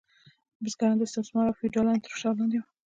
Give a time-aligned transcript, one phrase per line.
[0.63, 2.67] بزګران د استثمار او فیوډالانو تر فشار لاندې وو.